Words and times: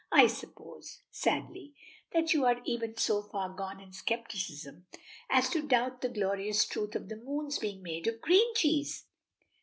I 0.11 0.25
suppose," 0.25 1.01
sadly, 1.11 1.75
"that 2.11 2.33
you 2.33 2.43
are 2.47 2.59
even 2.65 2.97
so 2.97 3.21
far 3.21 3.49
gone 3.49 3.79
in 3.79 3.91
scepticism 3.93 4.87
as 5.29 5.47
to 5.51 5.61
doubt 5.61 6.01
the 6.01 6.09
glorious 6.09 6.65
truth 6.65 6.95
of 6.95 7.07
the 7.07 7.17
moon's 7.17 7.59
being 7.59 7.83
made 7.83 8.07
of 8.07 8.19
green 8.19 8.55
cheese?" 8.55 9.05